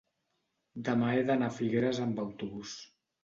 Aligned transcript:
demà 0.87 1.09
he 1.17 1.19
d'anar 1.27 1.51
a 1.53 1.55
Figueres 1.59 2.01
amb 2.07 2.23
autobús. 2.27 2.73